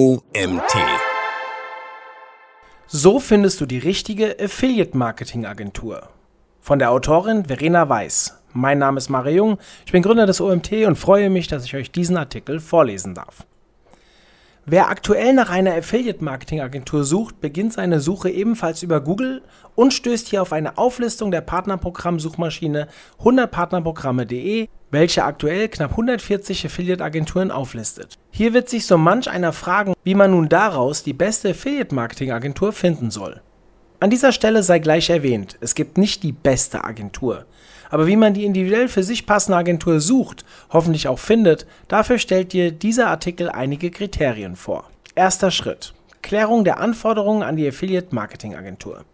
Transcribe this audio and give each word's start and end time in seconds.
OMT. 0.00 0.76
So 2.86 3.18
findest 3.18 3.60
du 3.60 3.66
die 3.66 3.78
richtige 3.78 4.36
Affiliate-Marketing-Agentur. 4.38 6.08
Von 6.60 6.78
der 6.78 6.92
Autorin 6.92 7.46
Verena 7.46 7.88
Weiß. 7.88 8.40
Mein 8.52 8.78
Name 8.78 8.98
ist 8.98 9.08
Mario 9.08 9.34
Jung, 9.34 9.58
ich 9.86 9.90
bin 9.90 10.04
Gründer 10.04 10.26
des 10.26 10.40
OMT 10.40 10.70
und 10.86 10.94
freue 10.94 11.30
mich, 11.30 11.48
dass 11.48 11.64
ich 11.64 11.74
euch 11.74 11.90
diesen 11.90 12.16
Artikel 12.16 12.60
vorlesen 12.60 13.16
darf. 13.16 13.44
Wer 14.70 14.90
aktuell 14.90 15.32
nach 15.32 15.48
einer 15.48 15.74
Affiliate-Marketing-Agentur 15.76 17.02
sucht, 17.02 17.40
beginnt 17.40 17.72
seine 17.72 18.00
Suche 18.00 18.28
ebenfalls 18.28 18.82
über 18.82 19.00
Google 19.00 19.40
und 19.74 19.94
stößt 19.94 20.28
hier 20.28 20.42
auf 20.42 20.52
eine 20.52 20.76
Auflistung 20.76 21.30
der 21.30 21.40
Partnerprogramm-Suchmaschine 21.40 22.86
100partnerprogramme.de, 23.18 24.68
welche 24.90 25.24
aktuell 25.24 25.70
knapp 25.70 25.92
140 25.92 26.66
Affiliate-Agenturen 26.66 27.50
auflistet. 27.50 28.18
Hier 28.30 28.52
wird 28.52 28.68
sich 28.68 28.84
so 28.84 28.98
manch 28.98 29.30
einer 29.30 29.54
fragen, 29.54 29.94
wie 30.04 30.14
man 30.14 30.32
nun 30.32 30.50
daraus 30.50 31.02
die 31.02 31.14
beste 31.14 31.52
Affiliate-Marketing-Agentur 31.52 32.74
finden 32.74 33.10
soll. 33.10 33.40
An 34.00 34.10
dieser 34.10 34.32
Stelle 34.32 34.62
sei 34.62 34.80
gleich 34.80 35.08
erwähnt, 35.08 35.56
es 35.62 35.74
gibt 35.74 35.96
nicht 35.96 36.22
die 36.22 36.32
beste 36.32 36.84
Agentur. 36.84 37.46
Aber 37.90 38.06
wie 38.06 38.16
man 38.16 38.34
die 38.34 38.44
individuell 38.44 38.88
für 38.88 39.02
sich 39.02 39.26
passende 39.26 39.58
Agentur 39.58 40.00
sucht, 40.00 40.44
hoffentlich 40.70 41.08
auch 41.08 41.18
findet, 41.18 41.66
dafür 41.88 42.18
stellt 42.18 42.52
dir 42.52 42.70
dieser 42.70 43.08
Artikel 43.08 43.48
einige 43.48 43.90
Kriterien 43.90 44.56
vor. 44.56 44.84
Erster 45.14 45.50
Schritt. 45.50 45.94
Klärung 46.22 46.64
der 46.64 46.78
Anforderungen 46.80 47.42
an 47.42 47.56
die 47.56 47.66
Affiliate 47.66 48.14
Marketing 48.14 48.54
Agentur. 48.54 49.04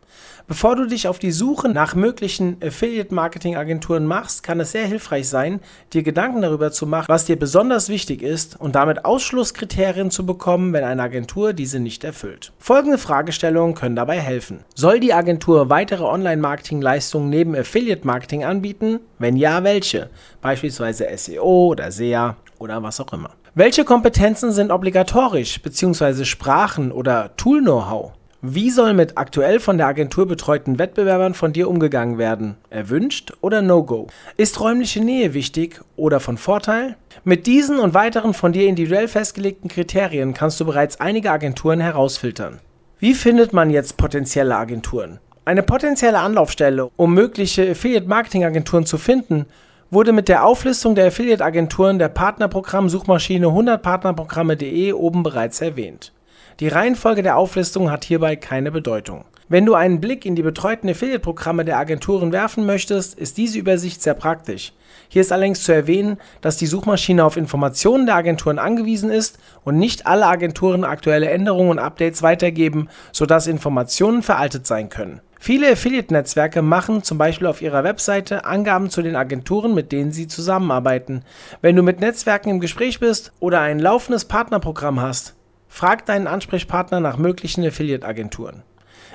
Bevor 0.46 0.76
du 0.76 0.86
dich 0.86 1.08
auf 1.08 1.18
die 1.18 1.32
Suche 1.32 1.70
nach 1.70 1.94
möglichen 1.94 2.58
Affiliate-Marketing-Agenturen 2.62 4.04
machst, 4.04 4.42
kann 4.42 4.60
es 4.60 4.72
sehr 4.72 4.84
hilfreich 4.84 5.26
sein, 5.26 5.60
dir 5.94 6.02
Gedanken 6.02 6.42
darüber 6.42 6.70
zu 6.70 6.86
machen, 6.86 7.06
was 7.08 7.24
dir 7.24 7.38
besonders 7.38 7.88
wichtig 7.88 8.20
ist 8.22 8.60
und 8.60 8.74
damit 8.74 9.06
Ausschlusskriterien 9.06 10.10
zu 10.10 10.26
bekommen, 10.26 10.74
wenn 10.74 10.84
eine 10.84 11.02
Agentur 11.02 11.54
diese 11.54 11.80
nicht 11.80 12.04
erfüllt. 12.04 12.52
Folgende 12.58 12.98
Fragestellungen 12.98 13.74
können 13.74 13.96
dabei 13.96 14.20
helfen. 14.20 14.64
Soll 14.74 15.00
die 15.00 15.14
Agentur 15.14 15.70
weitere 15.70 16.04
Online-Marketing-Leistungen 16.04 17.30
neben 17.30 17.56
Affiliate-Marketing 17.56 18.44
anbieten? 18.44 19.00
Wenn 19.18 19.36
ja, 19.36 19.64
welche? 19.64 20.10
Beispielsweise 20.42 21.06
SEO 21.16 21.68
oder 21.68 21.90
SEA 21.90 22.36
oder 22.58 22.82
was 22.82 23.00
auch 23.00 23.12
immer. 23.14 23.30
Welche 23.54 23.84
Kompetenzen 23.84 24.52
sind 24.52 24.72
obligatorisch, 24.72 25.62
beziehungsweise 25.62 26.24
Sprachen 26.24 26.92
oder 26.92 27.34
Tool-Know-how? 27.36 28.12
Wie 28.46 28.68
soll 28.68 28.92
mit 28.92 29.16
aktuell 29.16 29.58
von 29.58 29.78
der 29.78 29.86
Agentur 29.86 30.28
betreuten 30.28 30.78
Wettbewerbern 30.78 31.32
von 31.32 31.54
dir 31.54 31.66
umgegangen 31.66 32.18
werden? 32.18 32.56
Erwünscht 32.68 33.32
oder 33.40 33.62
No-Go? 33.62 34.08
Ist 34.36 34.60
räumliche 34.60 35.02
Nähe 35.02 35.32
wichtig 35.32 35.80
oder 35.96 36.20
von 36.20 36.36
Vorteil? 36.36 36.98
Mit 37.24 37.46
diesen 37.46 37.78
und 37.78 37.94
weiteren 37.94 38.34
von 38.34 38.52
dir 38.52 38.68
individuell 38.68 39.08
festgelegten 39.08 39.70
Kriterien 39.70 40.34
kannst 40.34 40.60
du 40.60 40.66
bereits 40.66 41.00
einige 41.00 41.30
Agenturen 41.30 41.80
herausfiltern. 41.80 42.60
Wie 42.98 43.14
findet 43.14 43.54
man 43.54 43.70
jetzt 43.70 43.96
potenzielle 43.96 44.56
Agenturen? 44.56 45.20
Eine 45.46 45.62
potenzielle 45.62 46.18
Anlaufstelle, 46.18 46.90
um 46.96 47.14
mögliche 47.14 47.70
Affiliate-Marketing-Agenturen 47.70 48.84
zu 48.84 48.98
finden, 48.98 49.46
wurde 49.90 50.12
mit 50.12 50.28
der 50.28 50.44
Auflistung 50.44 50.94
der 50.94 51.06
Affiliate-Agenturen 51.06 51.98
der 51.98 52.10
Partnerprogramm-Suchmaschine 52.10 53.46
100partnerprogramme.de 53.46 54.92
oben 54.92 55.22
bereits 55.22 55.62
erwähnt. 55.62 56.12
Die 56.60 56.68
Reihenfolge 56.68 57.24
der 57.24 57.36
Auflistung 57.36 57.90
hat 57.90 58.04
hierbei 58.04 58.36
keine 58.36 58.70
Bedeutung. 58.70 59.24
Wenn 59.48 59.66
du 59.66 59.74
einen 59.74 60.00
Blick 60.00 60.24
in 60.24 60.36
die 60.36 60.42
betreuten 60.42 60.88
Affiliate-Programme 60.88 61.64
der 61.64 61.78
Agenturen 61.78 62.32
werfen 62.32 62.64
möchtest, 62.64 63.18
ist 63.18 63.36
diese 63.36 63.58
Übersicht 63.58 64.02
sehr 64.02 64.14
praktisch. 64.14 64.72
Hier 65.08 65.20
ist 65.20 65.32
allerdings 65.32 65.64
zu 65.64 65.72
erwähnen, 65.72 66.16
dass 66.40 66.56
die 66.56 66.66
Suchmaschine 66.66 67.24
auf 67.24 67.36
Informationen 67.36 68.06
der 68.06 68.14
Agenturen 68.14 68.58
angewiesen 68.58 69.10
ist 69.10 69.38
und 69.64 69.78
nicht 69.78 70.06
alle 70.06 70.26
Agenturen 70.26 70.84
aktuelle 70.84 71.28
Änderungen 71.28 71.72
und 71.72 71.78
Updates 71.78 72.22
weitergeben, 72.22 72.88
sodass 73.12 73.46
Informationen 73.46 74.22
veraltet 74.22 74.66
sein 74.66 74.88
können. 74.88 75.20
Viele 75.40 75.72
Affiliate-Netzwerke 75.72 76.62
machen 76.62 77.02
zum 77.02 77.18
Beispiel 77.18 77.48
auf 77.48 77.60
ihrer 77.60 77.84
Webseite 77.84 78.46
Angaben 78.46 78.88
zu 78.88 79.02
den 79.02 79.16
Agenturen, 79.16 79.74
mit 79.74 79.92
denen 79.92 80.10
sie 80.10 80.26
zusammenarbeiten. 80.26 81.22
Wenn 81.60 81.76
du 81.76 81.82
mit 81.82 82.00
Netzwerken 82.00 82.48
im 82.48 82.60
Gespräch 82.60 82.98
bist 82.98 83.32
oder 83.40 83.60
ein 83.60 83.78
laufendes 83.78 84.24
Partnerprogramm 84.24 85.02
hast, 85.02 85.34
Frag 85.74 86.06
deinen 86.06 86.28
Ansprechpartner 86.28 87.00
nach 87.00 87.16
möglichen 87.16 87.66
Affiliate-Agenturen. 87.66 88.62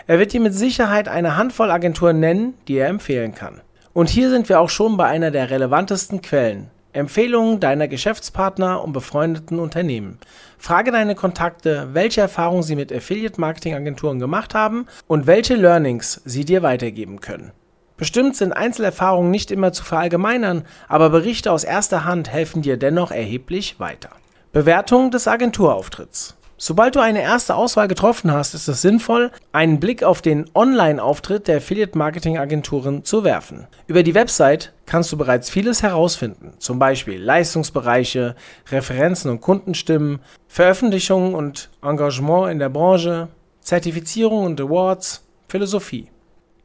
Er 0.07 0.19
wird 0.19 0.33
dir 0.33 0.41
mit 0.41 0.53
Sicherheit 0.53 1.07
eine 1.07 1.37
Handvoll 1.37 1.71
Agenturen 1.71 2.19
nennen, 2.19 2.53
die 2.67 2.75
er 2.75 2.89
empfehlen 2.89 3.33
kann. 3.33 3.61
Und 3.93 4.09
hier 4.09 4.29
sind 4.29 4.49
wir 4.49 4.59
auch 4.59 4.69
schon 4.69 4.97
bei 4.97 5.05
einer 5.05 5.31
der 5.31 5.51
relevantesten 5.51 6.21
Quellen. 6.21 6.69
Empfehlungen 6.91 7.61
deiner 7.61 7.87
Geschäftspartner 7.87 8.83
und 8.83 8.91
befreundeten 8.91 9.57
Unternehmen. 9.57 10.19
Frage 10.57 10.91
deine 10.91 11.15
Kontakte, 11.15 11.91
welche 11.93 12.19
Erfahrungen 12.19 12.63
sie 12.63 12.75
mit 12.75 12.91
Affiliate-Marketing-Agenturen 12.91 14.19
gemacht 14.19 14.53
haben 14.53 14.85
und 15.07 15.27
welche 15.27 15.55
Learnings 15.55 16.21
sie 16.25 16.43
dir 16.43 16.61
weitergeben 16.61 17.21
können. 17.21 17.53
Bestimmt 17.95 18.35
sind 18.35 18.51
Einzelerfahrungen 18.51 19.31
nicht 19.31 19.51
immer 19.51 19.71
zu 19.71 19.85
verallgemeinern, 19.85 20.65
aber 20.89 21.09
Berichte 21.09 21.53
aus 21.53 21.63
erster 21.63 22.03
Hand 22.03 22.29
helfen 22.29 22.61
dir 22.61 22.75
dennoch 22.75 23.11
erheblich 23.11 23.79
weiter. 23.79 24.09
Bewertung 24.51 25.09
des 25.09 25.25
Agenturauftritts. 25.29 26.35
Sobald 26.61 26.97
du 26.97 26.99
eine 26.99 27.21
erste 27.21 27.55
Auswahl 27.55 27.87
getroffen 27.87 28.33
hast, 28.33 28.53
ist 28.53 28.67
es 28.67 28.81
sinnvoll, 28.81 29.31
einen 29.53 29.79
Blick 29.79 30.03
auf 30.03 30.21
den 30.21 30.43
Online-Auftritt 30.53 31.47
der 31.47 31.57
Affiliate-Marketing-Agenturen 31.57 33.05
zu 33.05 33.23
werfen. 33.23 33.67
Über 33.87 34.03
die 34.03 34.13
Website 34.13 34.73
kannst 34.85 35.09
du 35.13 35.17
bereits 35.17 35.49
vieles 35.49 35.83
herausfinden, 35.83 36.51
zum 36.59 36.77
Beispiel 36.77 37.17
Leistungsbereiche, 37.17 38.35
Referenzen 38.69 39.31
und 39.31 39.39
Kundenstimmen, 39.39 40.19
Veröffentlichungen 40.49 41.33
und 41.33 41.69
Engagement 41.81 42.51
in 42.51 42.59
der 42.59 42.67
Branche, 42.67 43.29
Zertifizierung 43.61 44.43
und 44.43 44.59
Awards, 44.59 45.25
Philosophie. 45.47 46.09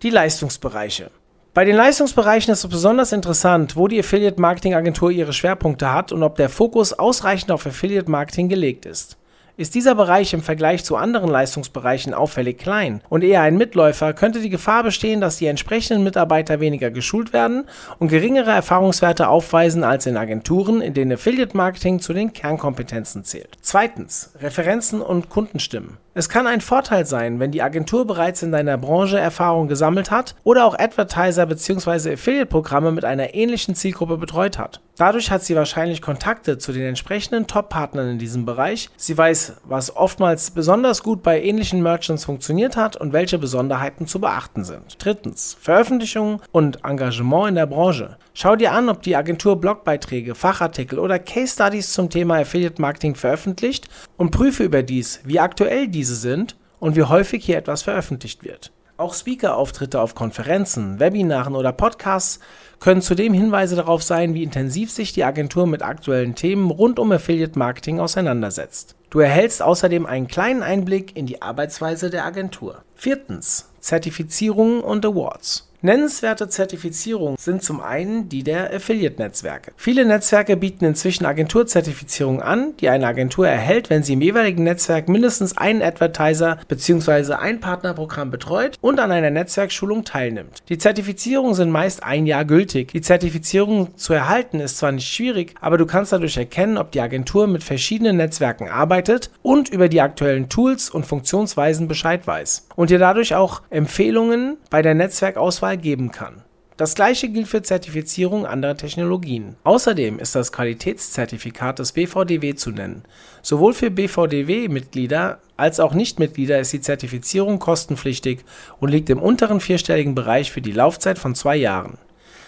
Die 0.03 0.11
Leistungsbereiche. 0.11 1.13
Bei 1.55 1.65
den 1.65 1.77
Leistungsbereichen 1.77 2.53
ist 2.53 2.65
es 2.65 2.69
besonders 2.69 3.13
interessant, 3.13 3.77
wo 3.77 3.87
die 3.87 4.01
Affiliate-Marketing-Agentur 4.01 5.13
ihre 5.13 5.33
Schwerpunkte 5.33 5.93
hat 5.93 6.11
und 6.11 6.25
ob 6.25 6.35
der 6.35 6.49
Fokus 6.49 6.93
ausreichend 6.93 7.53
auf 7.53 7.65
Affiliate-Marketing 7.65 8.49
gelegt 8.49 8.87
ist. 8.87 9.19
Ist 9.57 9.77
dieser 9.77 9.95
Bereich 9.95 10.35
im 10.35 10.43
Vergleich 10.43 10.83
zu 10.83 10.97
anderen 10.97 11.31
Leistungsbereichen 11.31 12.13
auffällig 12.13 12.59
klein 12.59 13.03
und 13.09 13.23
eher 13.23 13.43
ein 13.43 13.57
Mitläufer, 13.57 14.13
könnte 14.13 14.41
die 14.41 14.51
Gefahr 14.51 14.83
bestehen, 14.83 15.21
dass 15.21 15.37
die 15.37 15.47
entsprechenden 15.47 16.03
Mitarbeiter 16.03 16.59
weniger 16.59 16.91
geschult 16.91 17.33
werden 17.33 17.67
und 18.01 18.09
geringere 18.09 18.51
Erfahrungswerte 18.51 19.29
aufweisen 19.29 19.85
als 19.85 20.07
in 20.07 20.17
Agenturen, 20.17 20.81
in 20.81 20.93
denen 20.93 21.13
Affiliate 21.13 21.57
Marketing 21.57 22.01
zu 22.01 22.13
den 22.13 22.33
Kernkompetenzen 22.33 23.23
zählt. 23.23 23.57
Zweitens, 23.61 24.33
Referenzen 24.41 25.01
und 25.01 25.29
Kundenstimmen. 25.29 25.99
Es 26.17 26.29
kann 26.29 26.47
ein 26.47 26.61
Vorteil 26.61 27.07
sein, 27.07 27.41
wenn 27.41 27.51
die 27.51 27.63
Agentur 27.63 28.07
bereits 28.07 28.43
in 28.45 28.53
deiner 28.53 28.79
Branche 28.79 29.19
Erfahrung 29.19 29.67
gesammelt 29.67 30.13
hat 30.13 30.37
oder 30.45 30.65
auch 30.65 30.79
Advertiser 30.79 31.45
bzw. 31.45 32.13
Affiliate-Programme 32.13 32.93
mit 32.93 33.05
einer 33.05 33.35
ähnlichen 33.35 33.75
Zielgruppe 33.75 34.17
betreut 34.17 34.57
hat. 34.57 34.81
Dadurch 34.97 35.33
hat 35.33 35.43
sie 35.43 35.57
wahrscheinlich 35.57 36.03
Kontakte 36.03 36.57
zu 36.57 36.73
den 36.73 36.85
entsprechenden 36.85 37.49
Top-Partnern 37.49 38.11
in 38.11 38.19
diesem 38.21 38.45
Bereich. 38.47 38.91
Sie 38.97 39.19
weiß, 39.19 39.44
was 39.65 39.95
oftmals 39.97 40.51
besonders 40.51 41.03
gut 41.03 41.23
bei 41.23 41.43
ähnlichen 41.43 41.83
Merchants 41.83 42.25
funktioniert 42.25 42.77
hat 42.77 42.97
und 42.97 43.13
welche 43.13 43.39
Besonderheiten 43.39 44.07
zu 44.07 44.21
beachten 44.21 44.65
sind. 44.65 44.97
Drittens, 44.99 45.57
Veröffentlichungen 45.61 46.41
und 46.53 46.85
Engagement 46.85 47.49
in 47.49 47.55
der 47.55 47.67
Branche. 47.67 48.17
Schau 48.33 48.57
dir 48.57 48.73
an, 48.73 48.89
ob 48.89 49.03
die 49.03 49.17
Agentur 49.17 49.61
Blogbeiträge, 49.61 50.35
Fachartikel 50.35 50.99
oder 50.99 51.19
Case 51.19 51.55
Studies 51.55 51.93
zum 51.93 52.11
Thema 52.11 52.39
Affiliate 52.39 52.81
Marketing 52.81 53.15
veröffentlicht 53.15 53.89
und 54.17 54.31
prüfe 54.31 54.65
überdies, 54.65 55.21
wie 55.25 55.41
aktuell 55.41 55.89
diese 55.89 56.15
sind 56.15 56.57
und 56.81 56.97
wie 56.97 57.03
häufig 57.05 57.45
hier 57.45 57.59
etwas 57.59 57.83
veröffentlicht 57.83 58.45
wird. 58.45 58.73
Auch 58.97 59.13
Speaker-Auftritte 59.13 60.01
auf 60.01 60.15
Konferenzen, 60.15 61.01
Webinaren 61.01 61.57
oder 61.57 61.73
Podcasts 61.73 62.39
können 62.79 63.03
zudem 63.03 63.35
Hinweise 63.35 63.75
darauf 63.75 64.05
sein, 64.05 64.35
wie 64.35 64.45
intensiv 64.45 64.93
sich 64.93 65.13
die 65.13 65.25
Agentur 65.25 65.67
mit 65.67 65.83
aktuellen 65.83 66.37
Themen 66.37 66.71
rund 66.71 67.01
um 67.01 67.11
Affiliate 67.11 67.59
Marketing 67.59 67.99
auseinandersetzt. 67.99 68.95
Du 69.15 69.21
erhältst 69.21 69.63
außerdem 69.63 70.07
einen 70.07 70.27
kleinen 70.27 70.65
Einblick 70.65 71.17
in 71.17 71.27
die 71.27 71.41
Arbeitsweise 71.41 72.11
der 72.11 72.25
Agentur. 72.25 72.83
Viertens. 72.97 73.71
Zertifizierungen 73.79 74.81
und 74.81 75.07
Awards. 75.07 75.64
Nennenswerte 75.85 76.49
Zertifizierungen 76.49 77.37
sind 77.39 77.63
zum 77.63 77.83
einen 77.83 78.31
die 78.31 78.43
der 78.43 78.73
Affiliate-Netzwerke. 78.73 79.73
Viele 79.77 80.07
Netzwerke 80.07 80.57
bieten 80.57 80.87
inzwischen 80.87 81.27
Agenturzertifizierungen 81.27 82.41
an, 82.41 82.75
die 82.81 82.89
eine 82.89 83.07
Agentur 83.07 83.47
erhält, 83.47 83.91
wenn 83.91 84.03
sie 84.03 84.15
im 84.15 84.23
jeweiligen 84.23 84.65
Netzwerk 84.65 85.11
mindestens 85.11 85.59
einen 85.59 85.83
Advertiser 85.83 86.57
bzw. 86.69 87.35
ein 87.35 87.61
Partnerprogramm 87.61 88.31
betreut 88.31 88.79
und 88.81 88.99
an 88.99 89.13
einer 89.13 89.29
Netzwerkschulung 89.29 90.05
teilnimmt. 90.05 90.63
Die 90.71 90.79
Zertifizierungen 90.79 91.53
sind 91.53 91.69
meist 91.69 92.03
ein 92.03 92.25
Jahr 92.25 92.47
gültig. 92.47 92.93
Die 92.93 93.03
Zertifizierung 93.03 93.95
zu 93.99 94.15
erhalten 94.15 94.61
ist 94.61 94.79
zwar 94.79 94.93
nicht 94.93 95.13
schwierig, 95.13 95.55
aber 95.61 95.77
du 95.77 95.85
kannst 95.85 96.13
dadurch 96.13 96.39
erkennen, 96.39 96.79
ob 96.79 96.93
die 96.93 97.03
Agentur 97.03 97.47
mit 97.47 97.63
verschiedenen 97.63 98.17
Netzwerken 98.17 98.71
arbeitet 98.71 99.29
und 99.43 99.69
über 99.69 99.91
die 99.91 100.01
aktuellen 100.01 100.49
Tools 100.49 100.89
und 100.89 101.05
Funktionsweisen 101.05 101.89
Bescheid 101.89 102.27
weiß 102.27 102.69
und 102.75 102.89
dir 102.89 102.99
dadurch 102.99 103.35
auch 103.35 103.61
Empfehlungen 103.69 104.57
bei 104.71 104.81
der 104.81 104.95
Netzwerkauswahl 104.95 105.74
geben 105.77 106.11
kann. 106.11 106.43
Das 106.77 106.97
gleiche 106.97 107.29
gilt 107.29 107.47
für 107.47 107.63
Zertifizierung 107.63 108.47
anderer 108.47 108.77
Technologien. 108.77 109.55
Außerdem 109.63 110.19
ist 110.19 110.35
das 110.35 110.51
Qualitätszertifikat 110.51 111.79
des 111.79 111.93
BVDW 111.93 112.57
zu 112.57 112.71
nennen. 112.71 113.05
Sowohl 113.43 113.75
für 113.75 113.93
BVDW-Mitglieder 113.93 115.39
als 115.57 115.79
auch 115.79 115.95
Nichtmitglieder 115.95 116.59
ist 116.59 116.73
die 116.73 116.81
Zertifizierung 116.81 117.61
kostenpflichtig 117.61 118.45
und 118.81 118.89
liegt 118.89 119.09
im 119.09 119.23
unteren 119.23 119.61
vierstelligen 119.61 120.17
Bereich 120.17 120.51
für 120.51 120.63
die 120.63 120.73
Laufzeit 120.73 121.17
von 121.17 121.37
zwei 121.37 121.55
Jahren. 121.55 121.97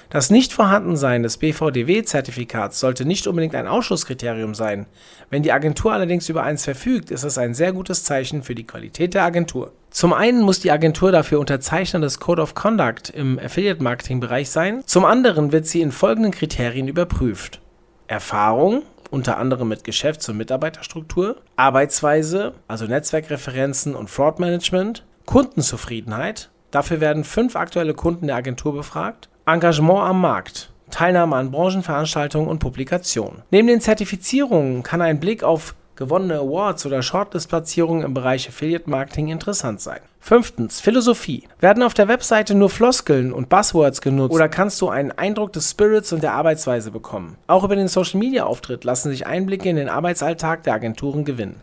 Das 0.08 0.30
Nichtvorhandensein 0.30 1.24
des 1.24 1.36
BVDW-Zertifikats 1.38 2.78
sollte 2.78 3.04
nicht 3.04 3.26
unbedingt 3.26 3.56
ein 3.56 3.66
Ausschlusskriterium 3.66 4.54
sein. 4.54 4.86
Wenn 5.30 5.42
die 5.42 5.52
Agentur 5.52 5.92
allerdings 5.92 6.28
über 6.28 6.44
eins 6.44 6.64
verfügt, 6.64 7.10
ist 7.10 7.24
es 7.24 7.38
ein 7.38 7.54
sehr 7.54 7.72
gutes 7.72 8.04
Zeichen 8.04 8.44
für 8.44 8.54
die 8.54 8.66
Qualität 8.66 9.14
der 9.14 9.24
Agentur. 9.24 9.72
Zum 9.90 10.12
einen 10.12 10.42
muss 10.42 10.60
die 10.60 10.70
Agentur 10.70 11.10
dafür 11.10 11.40
Unterzeichner 11.40 12.00
des 12.00 12.20
Code 12.20 12.42
of 12.42 12.54
Conduct 12.54 13.10
im 13.10 13.38
Affiliate-Marketing-Bereich 13.38 14.48
sein, 14.48 14.82
zum 14.86 15.04
anderen 15.04 15.50
wird 15.50 15.66
sie 15.66 15.80
in 15.80 15.90
folgenden 15.90 16.32
Kriterien 16.32 16.86
überprüft. 16.86 17.60
Erfahrung, 18.06 18.82
unter 19.10 19.38
anderem 19.38 19.68
mit 19.68 19.82
Geschäfts- 19.82 20.28
und 20.28 20.36
Mitarbeiterstruktur, 20.36 21.36
Arbeitsweise, 21.56 22.54
also 22.68 22.86
Netzwerkreferenzen 22.86 23.96
und 23.96 24.08
Fraud-Management, 24.08 25.04
Kundenzufriedenheit, 25.24 26.50
dafür 26.70 27.00
werden 27.00 27.24
fünf 27.24 27.56
aktuelle 27.56 27.94
Kunden 27.94 28.28
der 28.28 28.36
Agentur 28.36 28.72
befragt, 28.72 29.28
Engagement 29.48 30.00
am 30.00 30.20
Markt, 30.20 30.72
Teilnahme 30.90 31.36
an 31.36 31.52
Branchenveranstaltungen 31.52 32.48
und 32.48 32.58
Publikationen. 32.58 33.42
Neben 33.52 33.68
den 33.68 33.80
Zertifizierungen 33.80 34.82
kann 34.82 35.00
ein 35.00 35.20
Blick 35.20 35.44
auf 35.44 35.76
gewonnene 35.94 36.40
Awards 36.40 36.84
oder 36.84 37.00
Shortlist-Platzierungen 37.00 38.02
im 38.02 38.12
Bereich 38.12 38.48
Affiliate 38.48 38.90
Marketing 38.90 39.28
interessant 39.28 39.80
sein. 39.80 40.00
Fünftens, 40.18 40.80
Philosophie. 40.80 41.44
Werden 41.60 41.84
auf 41.84 41.94
der 41.94 42.08
Webseite 42.08 42.56
nur 42.56 42.70
Floskeln 42.70 43.32
und 43.32 43.48
Buzzwords 43.48 44.00
genutzt 44.00 44.34
oder 44.34 44.48
kannst 44.48 44.80
du 44.80 44.88
einen 44.88 45.12
Eindruck 45.12 45.52
des 45.52 45.70
Spirits 45.70 46.12
und 46.12 46.24
der 46.24 46.34
Arbeitsweise 46.34 46.90
bekommen? 46.90 47.38
Auch 47.46 47.62
über 47.62 47.76
den 47.76 47.86
Social-Media-Auftritt 47.86 48.82
lassen 48.82 49.10
sich 49.10 49.28
Einblicke 49.28 49.68
in 49.68 49.76
den 49.76 49.88
Arbeitsalltag 49.88 50.64
der 50.64 50.74
Agenturen 50.74 51.24
gewinnen. 51.24 51.60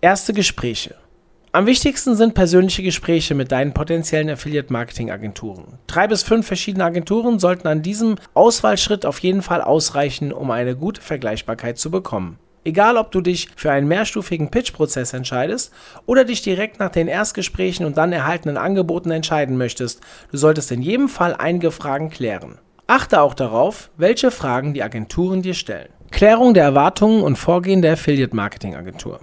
Erste 0.00 0.32
Gespräche. 0.32 0.96
Am 1.52 1.66
wichtigsten 1.66 2.14
sind 2.14 2.34
persönliche 2.34 2.84
Gespräche 2.84 3.34
mit 3.34 3.50
deinen 3.50 3.74
potenziellen 3.74 4.30
Affiliate-Marketing-Agenturen. 4.30 5.80
Drei 5.88 6.06
bis 6.06 6.22
fünf 6.22 6.46
verschiedene 6.46 6.84
Agenturen 6.84 7.40
sollten 7.40 7.66
an 7.66 7.82
diesem 7.82 8.14
Auswahlschritt 8.34 9.04
auf 9.04 9.18
jeden 9.18 9.42
Fall 9.42 9.60
ausreichen, 9.60 10.32
um 10.32 10.52
eine 10.52 10.76
gute 10.76 11.00
Vergleichbarkeit 11.00 11.76
zu 11.76 11.90
bekommen. 11.90 12.38
Egal, 12.62 12.96
ob 12.96 13.10
du 13.10 13.20
dich 13.20 13.48
für 13.56 13.72
einen 13.72 13.88
mehrstufigen 13.88 14.52
Pitch-Prozess 14.52 15.12
entscheidest 15.12 15.72
oder 16.06 16.22
dich 16.22 16.42
direkt 16.42 16.78
nach 16.78 16.90
den 16.90 17.08
Erstgesprächen 17.08 17.84
und 17.84 17.98
dann 17.98 18.12
erhaltenen 18.12 18.56
Angeboten 18.56 19.10
entscheiden 19.10 19.56
möchtest, 19.56 20.02
du 20.30 20.36
solltest 20.36 20.70
in 20.70 20.82
jedem 20.82 21.08
Fall 21.08 21.34
einige 21.34 21.72
Fragen 21.72 22.10
klären. 22.10 22.58
Achte 22.86 23.20
auch 23.20 23.34
darauf, 23.34 23.90
welche 23.96 24.30
Fragen 24.30 24.72
die 24.72 24.84
Agenturen 24.84 25.42
dir 25.42 25.54
stellen. 25.54 25.88
Klärung 26.12 26.54
der 26.54 26.62
Erwartungen 26.62 27.24
und 27.24 27.36
Vorgehen 27.36 27.82
der 27.82 27.94
Affiliate-Marketing-Agentur. 27.94 29.18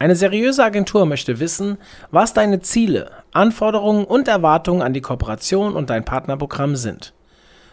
Eine 0.00 0.14
seriöse 0.14 0.62
Agentur 0.62 1.06
möchte 1.06 1.40
wissen, 1.40 1.76
was 2.12 2.32
deine 2.32 2.60
Ziele, 2.60 3.10
Anforderungen 3.32 4.04
und 4.04 4.28
Erwartungen 4.28 4.82
an 4.82 4.92
die 4.92 5.00
Kooperation 5.00 5.74
und 5.74 5.90
dein 5.90 6.04
Partnerprogramm 6.04 6.76
sind. 6.76 7.14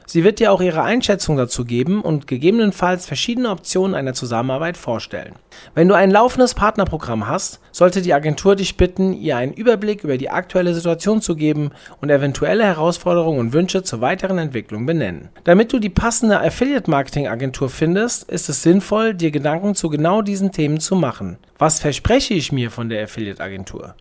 Sie 0.08 0.24
wird 0.24 0.40
dir 0.40 0.52
auch 0.52 0.62
ihre 0.62 0.84
Einschätzung 0.84 1.38
dazu 1.38 1.66
geben 1.66 2.02
und 2.02 2.28
gegebenenfalls 2.28 3.06
verschiedene 3.06 3.50
Optionen 3.50 3.96
einer 3.96 4.14
Zusammenarbeit 4.14 4.78
vorstellen. 4.78 5.34
Wenn 5.74 5.88
du 5.88 5.96
ein 5.96 6.12
laufendes 6.12 6.54
Partnerprogramm 6.54 7.28
hast, 7.28 7.60
sollte 7.72 8.02
die 8.02 8.14
Agentur 8.14 8.56
dich 8.56 8.78
bitten, 8.78 9.14
ihr 9.14 9.38
einen 9.38 9.54
Überblick 9.54 10.04
über 10.04 10.18
die 10.18 10.30
aktuelle 10.30 10.74
Situation 10.74 11.22
zu 11.22 11.36
geben 11.36 11.72
und 12.02 12.10
eventuelle 12.10 12.64
Herausforderungen 12.64 13.40
und 13.40 13.54
Wünsche 13.54 13.84
zur 13.84 14.02
weiteren 14.02 14.38
Entwicklung 14.38 14.86
benennen. 14.86 15.30
Damit 15.44 15.74
du 15.74 15.80
die 15.80 15.90
passende 15.90 16.40
Affiliate-Marketing-Agentur 16.40 17.70
findest, 17.70 18.30
ist 18.30 18.50
es 18.50 18.62
sinnvoll, 18.62 19.14
dir 19.14 19.32
Gedanken 19.32 19.76
zu 19.76 19.90
genau 19.90 20.22
diesen 20.22 20.52
Themen 20.52 20.80
zu 20.80 20.96
machen. 20.96 21.38
Was 21.58 21.80
verspreche 21.80 22.34
ich 22.34 22.52
mir 22.52 22.70
von 22.70 22.90
der 22.90 23.04
Affiliate-Agentur? 23.04 23.96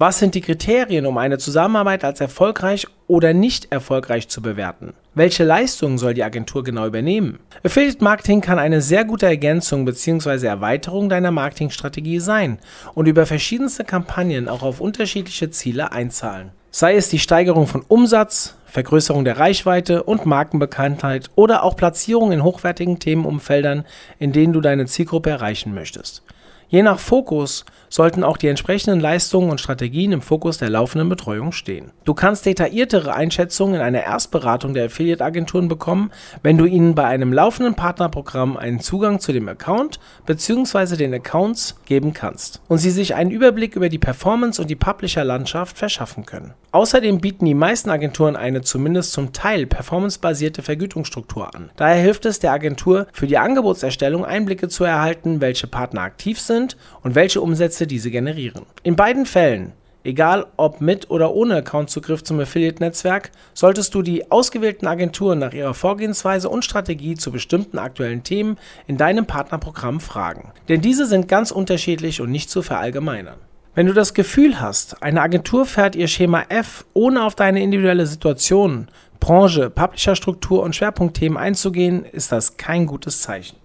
Was 0.00 0.20
sind 0.20 0.36
die 0.36 0.42
Kriterien, 0.42 1.06
um 1.06 1.18
eine 1.18 1.38
Zusammenarbeit 1.38 2.04
als 2.04 2.20
erfolgreich 2.20 2.86
oder 3.08 3.34
nicht 3.34 3.72
erfolgreich 3.72 4.28
zu 4.28 4.40
bewerten? 4.40 4.94
Welche 5.16 5.42
Leistungen 5.42 5.98
soll 5.98 6.14
die 6.14 6.22
Agentur 6.22 6.62
genau 6.62 6.86
übernehmen? 6.86 7.40
Affiliate 7.64 8.04
Marketing 8.04 8.40
kann 8.40 8.60
eine 8.60 8.80
sehr 8.80 9.04
gute 9.04 9.26
Ergänzung 9.26 9.84
bzw. 9.84 10.46
Erweiterung 10.46 11.08
deiner 11.08 11.32
Marketingstrategie 11.32 12.20
sein 12.20 12.60
und 12.94 13.08
über 13.08 13.26
verschiedenste 13.26 13.82
Kampagnen 13.82 14.48
auch 14.48 14.62
auf 14.62 14.80
unterschiedliche 14.80 15.50
Ziele 15.50 15.90
einzahlen. 15.90 16.52
Sei 16.70 16.94
es 16.94 17.08
die 17.08 17.18
Steigerung 17.18 17.66
von 17.66 17.84
Umsatz, 17.88 18.54
Vergrößerung 18.66 19.24
der 19.24 19.40
Reichweite 19.40 20.04
und 20.04 20.26
Markenbekanntheit 20.26 21.28
oder 21.34 21.64
auch 21.64 21.74
Platzierung 21.74 22.30
in 22.30 22.44
hochwertigen 22.44 23.00
Themenumfeldern, 23.00 23.84
in 24.20 24.30
denen 24.30 24.52
du 24.52 24.60
deine 24.60 24.86
Zielgruppe 24.86 25.30
erreichen 25.30 25.74
möchtest. 25.74 26.22
Je 26.70 26.82
nach 26.82 26.98
Fokus 26.98 27.64
sollten 27.88 28.22
auch 28.22 28.36
die 28.36 28.48
entsprechenden 28.48 29.00
Leistungen 29.00 29.48
und 29.48 29.58
Strategien 29.58 30.12
im 30.12 30.20
Fokus 30.20 30.58
der 30.58 30.68
laufenden 30.68 31.08
Betreuung 31.08 31.52
stehen. 31.52 31.92
Du 32.04 32.12
kannst 32.12 32.44
detailliertere 32.44 33.14
Einschätzungen 33.14 33.76
in 33.76 33.80
einer 33.80 34.02
Erstberatung 34.02 34.74
der 34.74 34.84
Affiliate-Agenturen 34.84 35.68
bekommen, 35.68 36.10
wenn 36.42 36.58
du 36.58 36.66
ihnen 36.66 36.94
bei 36.94 37.06
einem 37.06 37.32
laufenden 37.32 37.74
Partnerprogramm 37.74 38.58
einen 38.58 38.80
Zugang 38.80 39.18
zu 39.18 39.32
dem 39.32 39.48
Account 39.48 39.98
bzw. 40.26 40.96
den 40.96 41.14
Accounts 41.14 41.80
geben 41.86 42.12
kannst 42.12 42.60
und 42.68 42.76
sie 42.76 42.90
sich 42.90 43.14
einen 43.14 43.30
Überblick 43.30 43.74
über 43.74 43.88
die 43.88 43.98
Performance 43.98 44.60
und 44.60 44.68
die 44.68 44.76
Publisher-Landschaft 44.76 45.78
verschaffen 45.78 46.26
können. 46.26 46.52
Außerdem 46.70 47.22
bieten 47.22 47.46
die 47.46 47.54
meisten 47.54 47.88
Agenturen 47.88 48.36
eine 48.36 48.60
zumindest 48.60 49.12
zum 49.12 49.32
Teil 49.32 49.64
performancebasierte 49.64 50.60
Vergütungsstruktur 50.60 51.54
an. 51.54 51.70
Daher 51.76 52.02
hilft 52.02 52.26
es 52.26 52.40
der 52.40 52.52
Agentur, 52.52 53.06
für 53.14 53.26
die 53.26 53.38
Angebotserstellung 53.38 54.26
Einblicke 54.26 54.68
zu 54.68 54.84
erhalten, 54.84 55.40
welche 55.40 55.66
Partner 55.66 56.02
aktiv 56.02 56.38
sind 56.38 56.57
und 57.02 57.14
welche 57.14 57.40
Umsätze 57.40 57.86
diese 57.86 58.10
generieren. 58.10 58.66
In 58.82 58.96
beiden 58.96 59.26
Fällen 59.26 59.72
Egal 60.04 60.46
ob 60.56 60.80
mit 60.80 61.10
oder 61.10 61.34
ohne 61.34 61.56
Accountzugriff 61.56 62.22
zum 62.22 62.40
Affiliate-Netzwerk, 62.40 63.30
solltest 63.52 63.94
du 63.94 64.00
die 64.02 64.30
ausgewählten 64.30 64.86
Agenturen 64.86 65.38
nach 65.38 65.52
ihrer 65.52 65.74
Vorgehensweise 65.74 66.48
und 66.48 66.64
Strategie 66.64 67.14
zu 67.14 67.32
bestimmten 67.32 67.78
aktuellen 67.78 68.22
Themen 68.22 68.56
in 68.86 68.96
deinem 68.96 69.26
Partnerprogramm 69.26 70.00
fragen. 70.00 70.52
Denn 70.68 70.80
diese 70.80 71.04
sind 71.04 71.28
ganz 71.28 71.50
unterschiedlich 71.50 72.22
und 72.22 72.30
nicht 72.30 72.48
zu 72.48 72.62
verallgemeinern. 72.62 73.38
Wenn 73.74 73.86
du 73.86 73.92
das 73.92 74.14
Gefühl 74.14 74.60
hast, 74.60 75.02
eine 75.02 75.20
Agentur 75.20 75.66
fährt 75.66 75.94
ihr 75.94 76.08
Schema 76.08 76.44
F, 76.48 76.86
ohne 76.94 77.24
auf 77.24 77.34
deine 77.34 77.62
individuelle 77.62 78.06
Situation, 78.06 78.88
Branche, 79.20 79.68
Publisherstruktur 79.68 80.62
und 80.62 80.74
Schwerpunktthemen 80.74 81.36
einzugehen, 81.36 82.04
ist 82.04 82.32
das 82.32 82.56
kein 82.56 82.86
gutes 82.86 83.20
Zeichen. 83.20 83.56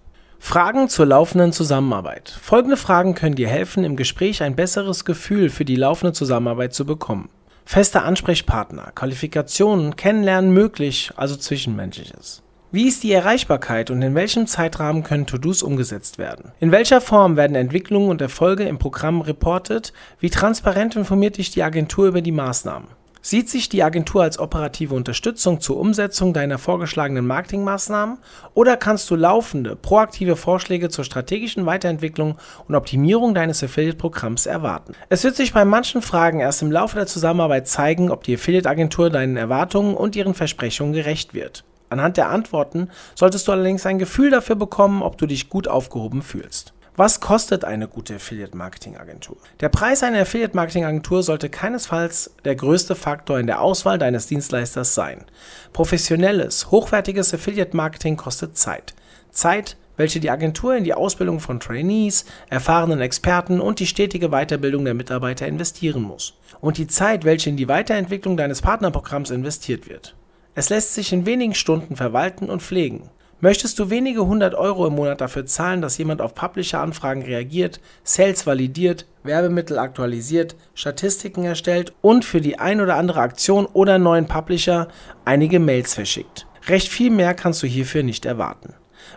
Fragen 0.46 0.90
zur 0.90 1.06
laufenden 1.06 1.52
Zusammenarbeit. 1.52 2.28
Folgende 2.28 2.76
Fragen 2.76 3.14
können 3.14 3.34
dir 3.34 3.48
helfen, 3.48 3.82
im 3.82 3.96
Gespräch 3.96 4.42
ein 4.42 4.54
besseres 4.54 5.06
Gefühl 5.06 5.48
für 5.48 5.64
die 5.64 5.74
laufende 5.74 6.12
Zusammenarbeit 6.12 6.74
zu 6.74 6.84
bekommen. 6.84 7.30
Fester 7.64 8.04
Ansprechpartner, 8.04 8.92
Qualifikationen, 8.94 9.96
Kennenlernen 9.96 10.52
möglich, 10.52 11.10
also 11.16 11.34
Zwischenmenschliches. 11.34 12.42
Wie 12.70 12.86
ist 12.86 13.02
die 13.04 13.12
Erreichbarkeit 13.12 13.90
und 13.90 14.02
in 14.02 14.14
welchem 14.14 14.46
Zeitrahmen 14.46 15.02
können 15.02 15.26
To-Dos 15.26 15.62
umgesetzt 15.62 16.18
werden? 16.18 16.52
In 16.60 16.72
welcher 16.72 17.00
Form 17.00 17.36
werden 17.36 17.56
Entwicklungen 17.56 18.10
und 18.10 18.20
Erfolge 18.20 18.64
im 18.64 18.78
Programm 18.78 19.22
reportet? 19.22 19.94
Wie 20.20 20.30
transparent 20.30 20.94
informiert 20.94 21.38
dich 21.38 21.52
die 21.52 21.62
Agentur 21.62 22.06
über 22.06 22.20
die 22.20 22.32
Maßnahmen? 22.32 22.88
Sieht 23.26 23.48
sich 23.48 23.70
die 23.70 23.82
Agentur 23.82 24.22
als 24.22 24.38
operative 24.38 24.94
Unterstützung 24.94 25.58
zur 25.58 25.78
Umsetzung 25.78 26.34
deiner 26.34 26.58
vorgeschlagenen 26.58 27.26
Marketingmaßnahmen 27.26 28.18
oder 28.52 28.76
kannst 28.76 29.10
du 29.10 29.16
laufende, 29.16 29.76
proaktive 29.76 30.36
Vorschläge 30.36 30.90
zur 30.90 31.06
strategischen 31.06 31.64
Weiterentwicklung 31.64 32.36
und 32.68 32.74
Optimierung 32.74 33.32
deines 33.34 33.64
Affiliate-Programms 33.64 34.44
erwarten? 34.44 34.92
Es 35.08 35.24
wird 35.24 35.36
sich 35.36 35.54
bei 35.54 35.64
manchen 35.64 36.02
Fragen 36.02 36.40
erst 36.40 36.60
im 36.60 36.70
Laufe 36.70 36.96
der 36.96 37.06
Zusammenarbeit 37.06 37.66
zeigen, 37.66 38.10
ob 38.10 38.24
die 38.24 38.34
Affiliate-Agentur 38.34 39.08
deinen 39.08 39.38
Erwartungen 39.38 39.94
und 39.94 40.16
ihren 40.16 40.34
Versprechungen 40.34 40.92
gerecht 40.92 41.32
wird. 41.32 41.64
Anhand 41.88 42.18
der 42.18 42.28
Antworten 42.28 42.90
solltest 43.14 43.48
du 43.48 43.52
allerdings 43.52 43.86
ein 43.86 43.98
Gefühl 43.98 44.28
dafür 44.28 44.56
bekommen, 44.56 45.00
ob 45.00 45.16
du 45.16 45.24
dich 45.24 45.48
gut 45.48 45.66
aufgehoben 45.66 46.20
fühlst. 46.20 46.73
Was 46.96 47.18
kostet 47.18 47.64
eine 47.64 47.88
gute 47.88 48.14
Affiliate-Marketing-Agentur? 48.14 49.36
Der 49.58 49.68
Preis 49.68 50.04
einer 50.04 50.20
Affiliate-Marketing-Agentur 50.20 51.24
sollte 51.24 51.48
keinesfalls 51.48 52.30
der 52.44 52.54
größte 52.54 52.94
Faktor 52.94 53.40
in 53.40 53.48
der 53.48 53.60
Auswahl 53.60 53.98
deines 53.98 54.28
Dienstleisters 54.28 54.94
sein. 54.94 55.24
Professionelles, 55.72 56.70
hochwertiges 56.70 57.34
Affiliate-Marketing 57.34 58.16
kostet 58.16 58.56
Zeit. 58.56 58.94
Zeit, 59.32 59.76
welche 59.96 60.20
die 60.20 60.30
Agentur 60.30 60.76
in 60.76 60.84
die 60.84 60.94
Ausbildung 60.94 61.40
von 61.40 61.58
Trainees, 61.58 62.26
erfahrenen 62.48 63.00
Experten 63.00 63.60
und 63.60 63.80
die 63.80 63.88
stetige 63.88 64.28
Weiterbildung 64.28 64.84
der 64.84 64.94
Mitarbeiter 64.94 65.48
investieren 65.48 66.02
muss. 66.02 66.34
Und 66.60 66.78
die 66.78 66.86
Zeit, 66.86 67.24
welche 67.24 67.50
in 67.50 67.56
die 67.56 67.66
Weiterentwicklung 67.66 68.36
deines 68.36 68.62
Partnerprogramms 68.62 69.30
investiert 69.30 69.88
wird. 69.88 70.14
Es 70.54 70.68
lässt 70.68 70.94
sich 70.94 71.12
in 71.12 71.26
wenigen 71.26 71.54
Stunden 71.54 71.96
verwalten 71.96 72.48
und 72.48 72.62
pflegen. 72.62 73.10
Möchtest 73.40 73.78
du 73.78 73.90
wenige 73.90 74.26
hundert 74.26 74.54
Euro 74.54 74.86
im 74.86 74.94
Monat 74.94 75.20
dafür 75.20 75.44
zahlen, 75.44 75.82
dass 75.82 75.98
jemand 75.98 76.22
auf 76.22 76.34
Publisher-Anfragen 76.34 77.22
reagiert, 77.22 77.80
Sales 78.02 78.46
validiert, 78.46 79.06
Werbemittel 79.22 79.78
aktualisiert, 79.78 80.56
Statistiken 80.74 81.44
erstellt 81.44 81.92
und 82.00 82.24
für 82.24 82.40
die 82.40 82.58
ein 82.58 82.80
oder 82.80 82.96
andere 82.96 83.20
Aktion 83.20 83.66
oder 83.66 83.98
neuen 83.98 84.26
Publisher 84.26 84.88
einige 85.24 85.58
Mails 85.58 85.94
verschickt. 85.94 86.46
Recht 86.68 86.88
viel 86.88 87.10
mehr 87.10 87.34
kannst 87.34 87.62
du 87.62 87.66
hierfür 87.66 88.02
nicht 88.02 88.24
erwarten. 88.24 88.74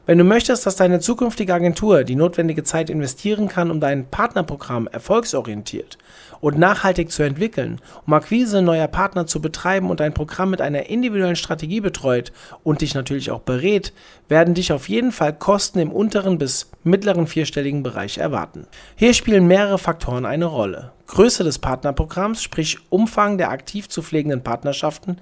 Wenn 0.07 0.19
du 0.19 0.23
möchtest, 0.23 0.65
dass 0.65 0.77
deine 0.77 1.01
zukünftige 1.01 1.53
Agentur 1.53 2.05
die 2.05 2.15
notwendige 2.15 2.63
Zeit 2.63 2.89
investieren 2.89 3.49
kann, 3.49 3.69
um 3.69 3.81
dein 3.81 4.05
Partnerprogramm 4.05 4.87
erfolgsorientiert 4.87 5.97
und 6.39 6.57
nachhaltig 6.57 7.11
zu 7.11 7.23
entwickeln, 7.23 7.81
um 8.05 8.13
Akquise 8.13 8.61
neuer 8.61 8.87
Partner 8.87 9.27
zu 9.27 9.41
betreiben 9.41 9.89
und 9.89 9.99
dein 9.99 10.13
Programm 10.13 10.51
mit 10.51 10.61
einer 10.61 10.85
individuellen 10.87 11.35
Strategie 11.35 11.81
betreut 11.81 12.31
und 12.63 12.79
dich 12.79 12.95
natürlich 12.95 13.31
auch 13.31 13.41
berät, 13.41 13.91
werden 14.29 14.53
dich 14.53 14.71
auf 14.71 14.87
jeden 14.87 15.11
Fall 15.11 15.33
Kosten 15.33 15.79
im 15.79 15.91
unteren 15.91 16.37
bis 16.37 16.71
mittleren 16.85 17.27
vierstelligen 17.27 17.83
Bereich 17.83 18.17
erwarten. 18.17 18.65
Hier 18.95 19.13
spielen 19.13 19.45
mehrere 19.45 19.77
Faktoren 19.77 20.25
eine 20.25 20.45
Rolle. 20.45 20.93
Größe 21.07 21.43
des 21.43 21.59
Partnerprogramms, 21.59 22.43
sprich 22.43 22.77
Umfang 22.89 23.37
der 23.37 23.49
aktiv 23.49 23.87
zu 23.87 24.01
pflegenden 24.01 24.43
Partnerschaften, 24.43 25.17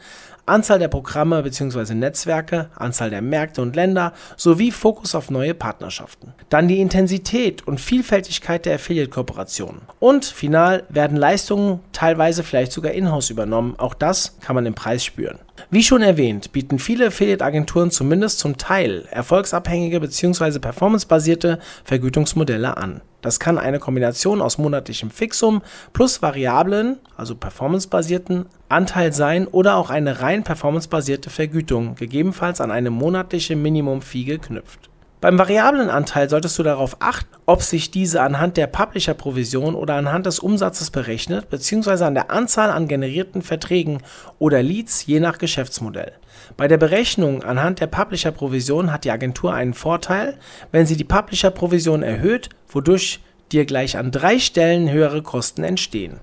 Anzahl 0.45 0.77
der 0.79 0.87
Programme 0.89 1.41
bzw. 1.41 1.95
Netzwerke, 1.95 2.69
Anzahl 2.75 3.09
der 3.09 3.21
Märkte 3.21 3.61
und 3.61 3.75
Länder 3.75 4.13
sowie 4.37 4.71
Fokus 4.71 5.15
auf 5.15 5.31
neue 5.31 5.53
Partnerschaften. 5.53 6.33
Dann 6.49 6.67
die 6.67 6.81
Intensität 6.81 7.67
und 7.67 7.79
Vielfältigkeit 7.79 8.65
der 8.65 8.75
Affiliate-Kooperationen. 8.75 9.81
Und 9.99 10.25
final 10.25 10.83
werden 10.89 11.17
Leistungen 11.17 11.79
teilweise 11.93 12.43
vielleicht 12.43 12.71
sogar 12.71 12.91
in-house 12.91 13.31
übernommen. 13.31 13.75
Auch 13.77 13.95
das 13.95 14.37
kann 14.39 14.55
man 14.55 14.65
im 14.65 14.75
Preis 14.75 15.03
spüren. 15.03 15.39
Wie 15.71 15.83
schon 15.83 16.01
erwähnt, 16.01 16.51
bieten 16.51 16.79
viele 16.79 17.07
Affiliate-Agenturen 17.07 17.89
zumindest 17.89 18.39
zum 18.39 18.57
Teil 18.57 19.05
erfolgsabhängige 19.09 19.99
bzw. 19.99 20.59
performancebasierte 20.59 21.59
Vergütungsmodelle 21.85 22.77
an. 22.77 23.01
Das 23.25 23.39
kann 23.39 23.57
eine 23.57 23.79
Kombination 23.79 24.39
aus 24.39 24.59
monatlichem 24.59 25.09
Fixum 25.09 25.63
plus 25.93 26.21
variablen, 26.21 26.99
also 27.17 27.33
performancebasierten 27.35 28.45
Anteil 28.69 29.13
sein 29.13 29.47
oder 29.47 29.77
auch 29.77 29.89
eine 29.89 30.21
rein 30.21 30.43
performancebasierte 30.43 31.31
Vergütung, 31.31 31.95
gegebenenfalls 31.95 32.61
an 32.61 32.69
eine 32.69 32.91
monatliche 32.91 33.55
Minimum-Fee 33.55 34.25
geknüpft. 34.25 34.91
Beim 35.25 35.39
variablen 35.39 35.89
Anteil 35.89 36.29
solltest 36.29 36.59
du 36.59 36.61
darauf 36.61 36.97
achten, 36.99 37.35
ob 37.47 37.63
sich 37.63 37.89
diese 37.89 38.21
anhand 38.21 38.57
der 38.57 38.67
Publisher-Provision 38.67 39.73
oder 39.73 39.95
anhand 39.95 40.27
des 40.27 40.37
Umsatzes 40.37 40.91
berechnet, 40.91 41.49
beziehungsweise 41.49 42.05
an 42.05 42.13
der 42.13 42.29
Anzahl 42.29 42.69
an 42.69 42.87
generierten 42.87 43.41
Verträgen 43.41 44.03
oder 44.37 44.61
Leads 44.61 45.07
je 45.07 45.19
nach 45.19 45.39
Geschäftsmodell. 45.39 46.11
Bei 46.57 46.67
der 46.67 46.77
Berechnung 46.77 47.41
anhand 47.41 47.79
der 47.79 47.87
Publisher-Provision 47.87 48.91
hat 48.91 49.03
die 49.03 49.09
Agentur 49.09 49.51
einen 49.51 49.73
Vorteil, 49.73 50.37
wenn 50.71 50.85
sie 50.85 50.95
die 50.95 51.03
Publisher-Provision 51.03 52.03
erhöht, 52.03 52.49
wodurch 52.67 53.19
dir 53.51 53.65
gleich 53.65 53.97
an 53.97 54.11
drei 54.11 54.37
Stellen 54.37 54.91
höhere 54.91 55.23
Kosten 55.23 55.63
entstehen. 55.63 56.19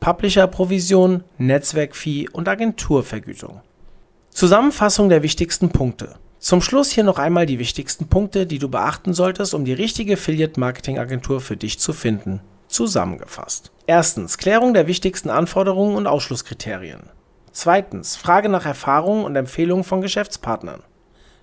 Publisher-Provision, 0.00 1.22
Netzwerk-Fee 1.36 2.30
und 2.32 2.48
Agenturvergütung. 2.48 3.60
Zusammenfassung 4.30 5.10
der 5.10 5.22
wichtigsten 5.22 5.68
Punkte. 5.68 6.14
Zum 6.42 6.60
Schluss 6.60 6.90
hier 6.90 7.04
noch 7.04 7.20
einmal 7.20 7.46
die 7.46 7.60
wichtigsten 7.60 8.08
Punkte, 8.08 8.48
die 8.48 8.58
du 8.58 8.68
beachten 8.68 9.14
solltest, 9.14 9.54
um 9.54 9.64
die 9.64 9.72
richtige 9.72 10.14
Affiliate-Marketing-Agentur 10.14 11.40
für 11.40 11.56
dich 11.56 11.78
zu 11.78 11.92
finden. 11.92 12.40
Zusammengefasst. 12.66 13.70
Erstens, 13.86 14.38
Klärung 14.38 14.74
der 14.74 14.88
wichtigsten 14.88 15.30
Anforderungen 15.30 15.94
und 15.94 16.08
Ausschlusskriterien. 16.08 17.02
Zweitens, 17.52 18.16
Frage 18.16 18.48
nach 18.48 18.66
Erfahrungen 18.66 19.24
und 19.24 19.36
Empfehlungen 19.36 19.84
von 19.84 20.00
Geschäftspartnern. 20.00 20.82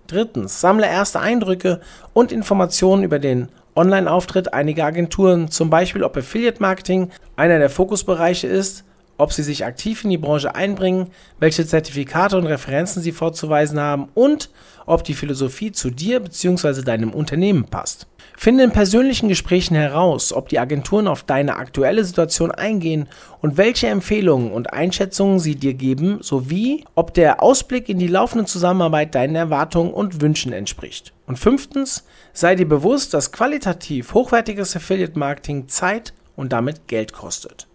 Drittens, 0.08 0.60
sammle 0.60 0.88
erste 0.88 1.22
Eindrücke 1.22 1.80
und 2.12 2.34
Informationen 2.34 3.04
über 3.04 3.20
den 3.20 3.48
Online-Auftritt 3.78 4.54
einiger 4.54 4.84
Agenturen, 4.84 5.50
zum 5.50 5.70
Beispiel 5.70 6.04
ob 6.04 6.18
Affiliate-Marketing 6.18 7.10
einer 7.38 7.58
der 7.58 7.70
Fokusbereiche 7.70 8.48
ist 8.48 8.84
ob 9.20 9.34
sie 9.34 9.44
sich 9.44 9.66
aktiv 9.66 10.04
in 10.04 10.10
die 10.10 10.18
Branche 10.18 10.56
einbringen, 10.56 11.08
welche 11.40 11.66
Zertifikate 11.68 12.38
und 12.38 12.48
Referenzen 12.48 13.04
sie 13.04 13.12
vorzuweisen 13.12 13.80
haben 13.80 14.10
und 14.16 14.50
ob 14.86 15.04
die 15.04 15.14
Philosophie 15.14 15.72
zu 15.72 15.92
dir 15.92 16.20
bzw. 16.20 16.82
deinem 16.82 17.12
Unternehmen 17.12 17.66
passt. 17.66 18.08
Finde 18.36 18.64
in 18.64 18.72
persönlichen 18.72 19.28
Gesprächen 19.28 19.76
heraus, 19.76 20.32
ob 20.32 20.48
die 20.48 20.60
Agenturen 20.60 21.08
auf 21.08 21.24
deine 21.24 21.58
aktuelle 21.58 22.06
Situation 22.06 22.52
eingehen 22.52 23.08
und 23.42 23.58
welche 23.58 23.88
Empfehlungen 23.88 24.52
und 24.52 24.74
Einschätzungen 24.74 25.40
sie 25.40 25.56
dir 25.56 25.74
geben, 25.74 26.20
sowie 26.22 26.86
ob 26.96 27.14
der 27.14 27.44
Ausblick 27.44 27.90
in 27.90 28.00
die 28.00 28.08
laufende 28.08 28.46
Zusammenarbeit 28.46 29.14
deinen 29.14 29.36
Erwartungen 29.36 29.94
und 29.94 30.22
Wünschen 30.22 30.54
entspricht. 30.54 31.14
Und 31.28 31.38
fünftens, 31.38 32.06
sei 32.34 32.56
dir 32.56 32.68
bewusst, 32.68 33.14
dass 33.14 33.32
qualitativ 33.32 34.14
hochwertiges 34.14 34.76
Affiliate 34.76 35.20
Marketing 35.20 35.68
Zeit 35.68 36.14
und 36.36 36.54
damit 36.54 36.88
Geld 36.88 37.12
kostet. 37.14 37.69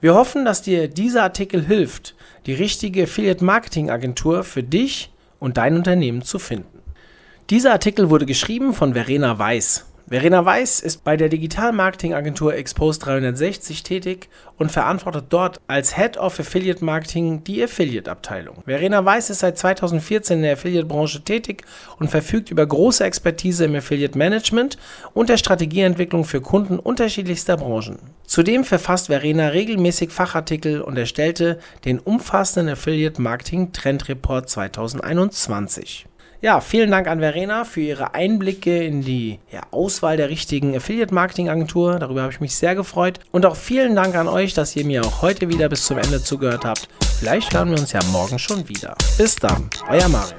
Wir 0.00 0.14
hoffen, 0.14 0.44
dass 0.44 0.62
dir 0.62 0.88
dieser 0.88 1.22
Artikel 1.22 1.66
hilft, 1.66 2.14
die 2.46 2.54
richtige 2.54 3.02
Affiliate 3.02 3.44
Marketing 3.44 3.90
Agentur 3.90 4.44
für 4.44 4.62
dich 4.62 5.12
und 5.38 5.58
dein 5.58 5.76
Unternehmen 5.76 6.22
zu 6.22 6.38
finden. 6.38 6.80
Dieser 7.50 7.72
Artikel 7.72 8.08
wurde 8.08 8.26
geschrieben 8.26 8.72
von 8.72 8.94
Verena 8.94 9.38
Weiß. 9.38 9.89
Verena 10.10 10.44
Weiß 10.44 10.80
ist 10.80 11.04
bei 11.04 11.16
der 11.16 11.28
Digital-Marketing-Agentur 11.28 12.54
Expose 12.54 12.98
360 12.98 13.84
tätig 13.84 14.28
und 14.58 14.72
verantwortet 14.72 15.26
dort 15.28 15.60
als 15.68 15.94
Head 15.94 16.16
of 16.16 16.40
Affiliate 16.40 16.84
Marketing 16.84 17.44
die 17.44 17.62
Affiliate-Abteilung. 17.62 18.64
Verena 18.66 19.04
Weiß 19.04 19.30
ist 19.30 19.38
seit 19.38 19.56
2014 19.56 20.38
in 20.38 20.42
der 20.42 20.54
Affiliate-Branche 20.54 21.22
tätig 21.22 21.62
und 22.00 22.10
verfügt 22.10 22.50
über 22.50 22.66
große 22.66 23.04
Expertise 23.04 23.66
im 23.66 23.76
Affiliate-Management 23.76 24.78
und 25.14 25.28
der 25.28 25.36
Strategieentwicklung 25.36 26.24
für 26.24 26.40
Kunden 26.40 26.80
unterschiedlichster 26.80 27.56
Branchen. 27.56 28.00
Zudem 28.26 28.64
verfasst 28.64 29.06
Verena 29.06 29.46
regelmäßig 29.46 30.10
Fachartikel 30.10 30.80
und 30.80 30.98
erstellte 30.98 31.60
den 31.84 32.00
umfassenden 32.00 32.72
Affiliate-Marketing-Trend-Report 32.72 34.50
2021. 34.50 36.09
Ja, 36.42 36.62
vielen 36.62 36.90
Dank 36.90 37.06
an 37.06 37.20
Verena 37.20 37.64
für 37.64 37.82
ihre 37.82 38.14
Einblicke 38.14 38.82
in 38.82 39.02
die 39.02 39.38
ja, 39.52 39.60
Auswahl 39.72 40.16
der 40.16 40.30
richtigen 40.30 40.74
Affiliate-Marketing-Agentur. 40.74 41.98
Darüber 41.98 42.22
habe 42.22 42.32
ich 42.32 42.40
mich 42.40 42.56
sehr 42.56 42.74
gefreut. 42.74 43.20
Und 43.30 43.44
auch 43.44 43.56
vielen 43.56 43.94
Dank 43.94 44.14
an 44.14 44.26
euch, 44.26 44.54
dass 44.54 44.74
ihr 44.74 44.86
mir 44.86 45.04
auch 45.04 45.20
heute 45.20 45.50
wieder 45.50 45.68
bis 45.68 45.84
zum 45.84 45.98
Ende 45.98 46.22
zugehört 46.22 46.64
habt. 46.64 46.88
Vielleicht 47.18 47.52
hören 47.52 47.70
wir 47.70 47.78
uns 47.78 47.92
ja 47.92 48.00
morgen 48.10 48.38
schon 48.38 48.66
wieder. 48.70 48.94
Bis 49.18 49.36
dann, 49.36 49.68
euer 49.90 50.08
Mario. 50.08 50.38